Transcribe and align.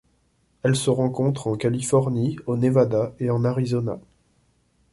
Elle 0.63 0.75
se 0.75 0.89
rencontre 0.89 1.45
en 1.45 1.55
Californie, 1.57 2.39
au 2.47 2.57
Nevada 2.57 3.13
et 3.19 3.29
en 3.29 3.45
Arizona. 3.45 3.99